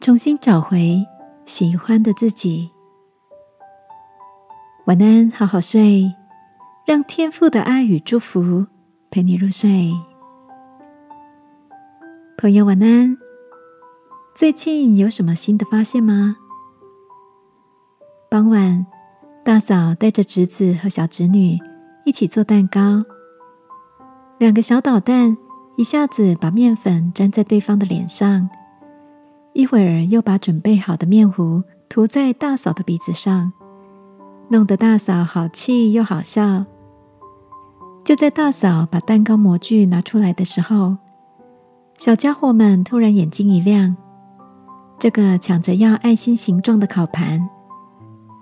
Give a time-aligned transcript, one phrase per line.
[0.00, 1.06] 重新找回
[1.44, 2.70] 喜欢的自己。
[4.86, 6.10] 晚安，好好睡，
[6.86, 8.66] 让天父的爱与祝福
[9.10, 9.92] 陪你入睡。
[12.38, 13.14] 朋友，晚安。
[14.34, 16.34] 最近有什么新的发现吗？
[18.30, 18.86] 傍晚，
[19.44, 21.58] 大嫂带着侄子和小侄女
[22.06, 23.04] 一起做蛋糕。
[24.38, 25.36] 两个小捣蛋
[25.76, 28.48] 一下子把面粉粘在对方的脸上，
[29.52, 33.52] 一会儿又把准备好的面糊涂在大嫂的鼻子上，
[34.48, 36.64] 弄得大嫂好气又好笑。
[38.04, 40.96] 就在大嫂把蛋糕模具拿出来的时候，
[41.98, 43.96] 小家伙们突然眼睛一亮。
[44.98, 47.48] 这个抢着要爱心形状的烤盘，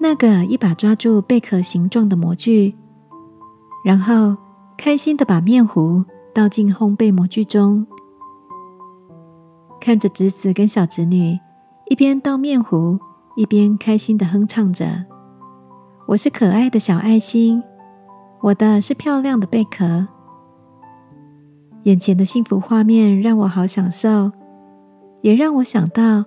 [0.00, 2.74] 那个一把抓住贝壳形状的模具，
[3.84, 4.36] 然后
[4.76, 6.04] 开心的把面糊
[6.34, 7.86] 倒进烘焙模具中，
[9.80, 11.40] 看着侄子跟小侄女
[11.88, 12.98] 一边倒面糊，
[13.34, 15.06] 一边开心的哼唱着
[16.06, 17.62] ：“我是可爱的小爱心，
[18.42, 20.06] 我的是漂亮的贝壳。”
[21.84, 24.30] 眼前的幸福画面让我好享受，
[25.22, 26.24] 也让我想到。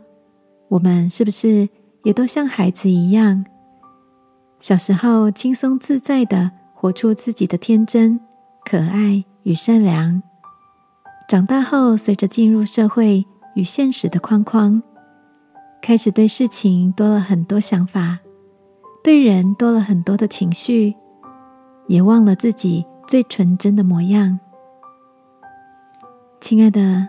[0.70, 1.70] 我们是不是
[2.04, 3.46] 也都像孩子一样，
[4.60, 8.20] 小时候轻松自在的活出自己的天真、
[8.66, 10.24] 可爱与善良？
[11.30, 13.24] 长大后，随着进入社会
[13.56, 14.82] 与现实的框框，
[15.82, 18.20] 开始对事情多了很多想法，
[19.04, 20.96] 对人多了很多的情绪，
[21.88, 24.40] 也忘了自己最纯真的模样。
[26.42, 27.08] 亲爱的，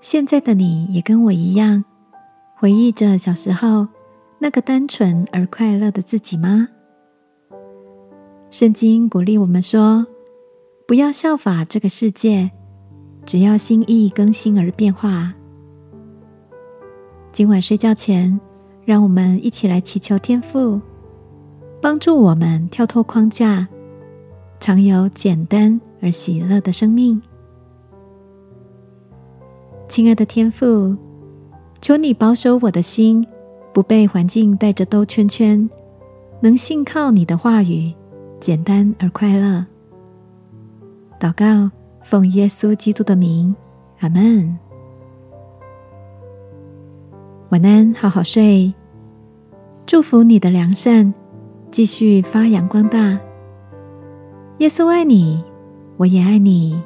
[0.00, 1.84] 现在的你也跟我一样。
[2.56, 3.88] 回忆着小时候
[4.38, 6.68] 那个单纯而快乐的自己吗？
[8.50, 10.06] 圣经鼓励我们说
[10.86, 12.52] ：“不要效法这个世界，
[13.24, 15.32] 只要心意更新而变化。”
[17.32, 18.38] 今晚睡觉前，
[18.84, 20.80] 让我们一起来祈求天父，
[21.80, 23.66] 帮助我们跳脱框架，
[24.60, 27.20] 常有简单而喜乐的生命。
[29.88, 30.96] 亲爱的天父。
[31.80, 33.26] 求你保守我的心，
[33.72, 35.68] 不被环境带着兜圈圈，
[36.40, 37.92] 能信靠你的话语，
[38.38, 39.66] 简单而快乐。
[41.18, 41.68] 祷告，
[42.02, 43.54] 奉耶稣基督的名，
[44.00, 44.58] 阿门。
[47.50, 48.72] 晚安，好好睡。
[49.86, 51.12] 祝福你的良善
[51.70, 53.18] 继续发扬光大。
[54.58, 55.42] 耶稣爱你，
[55.96, 56.82] 我也爱你。